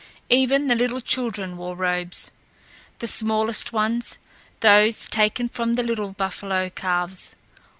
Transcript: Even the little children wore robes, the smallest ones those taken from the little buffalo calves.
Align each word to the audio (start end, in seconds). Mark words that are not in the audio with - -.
Even 0.31 0.65
the 0.67 0.73
little 0.73 0.99
children 0.99 1.57
wore 1.57 1.75
robes, 1.75 2.31
the 2.97 3.05
smallest 3.05 3.71
ones 3.71 4.17
those 4.61 5.07
taken 5.07 5.47
from 5.47 5.75
the 5.75 5.83
little 5.83 6.11
buffalo 6.13 6.71
calves. 6.71 7.35